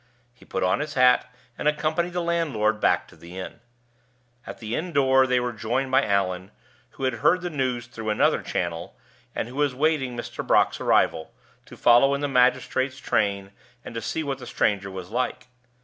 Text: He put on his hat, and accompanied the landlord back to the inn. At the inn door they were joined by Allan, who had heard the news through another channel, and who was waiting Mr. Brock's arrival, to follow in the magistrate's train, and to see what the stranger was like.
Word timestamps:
He 0.33 0.45
put 0.45 0.63
on 0.63 0.79
his 0.79 0.95
hat, 0.95 1.31
and 1.59 1.67
accompanied 1.67 2.13
the 2.13 2.23
landlord 2.23 2.79
back 2.79 3.07
to 3.09 3.15
the 3.15 3.37
inn. 3.37 3.59
At 4.47 4.57
the 4.57 4.75
inn 4.75 4.93
door 4.93 5.27
they 5.27 5.39
were 5.39 5.53
joined 5.53 5.91
by 5.91 6.03
Allan, 6.07 6.49
who 6.97 7.03
had 7.03 7.13
heard 7.21 7.41
the 7.41 7.51
news 7.51 7.85
through 7.85 8.09
another 8.09 8.41
channel, 8.41 8.95
and 9.35 9.47
who 9.47 9.53
was 9.57 9.75
waiting 9.75 10.17
Mr. 10.17 10.43
Brock's 10.47 10.81
arrival, 10.81 11.31
to 11.67 11.77
follow 11.77 12.15
in 12.15 12.21
the 12.21 12.27
magistrate's 12.27 12.97
train, 12.97 13.51
and 13.85 13.93
to 13.93 14.01
see 14.01 14.23
what 14.23 14.39
the 14.39 14.47
stranger 14.47 14.89
was 14.89 15.11
like. 15.11 15.45